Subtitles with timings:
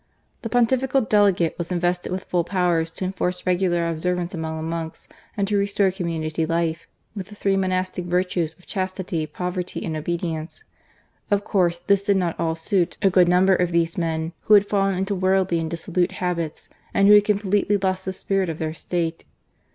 [0.41, 5.07] The Pontifical Delegate was invested with full powers to enforce regular observance among the monks
[5.37, 10.63] and to restore community life, with the three monastic virtues of chastity, poverty, and obedience.
[11.29, 13.51] Of course, this did not at all suit a good THE REGENERATION OF THE CLERGY.
[13.51, 17.13] 125 number of these men who had fallen into worldly and dissolute habits, and who
[17.13, 19.23] had completely lost the spirit of their state.